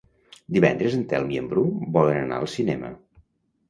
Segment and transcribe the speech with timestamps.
[0.55, 1.67] Divendres en Telm i en Bru
[2.01, 2.95] volen anar al cinema.